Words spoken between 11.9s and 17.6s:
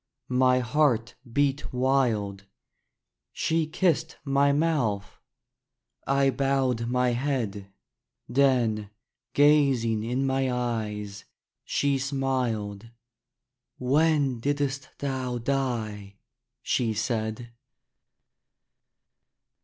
smiled: "When did'st thou die?" she said.